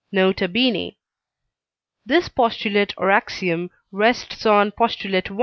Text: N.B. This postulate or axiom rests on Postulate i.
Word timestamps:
N.B. 0.11 0.97
This 2.07 2.27
postulate 2.27 2.95
or 2.97 3.11
axiom 3.11 3.69
rests 3.91 4.47
on 4.47 4.71
Postulate 4.71 5.29
i. 5.29 5.35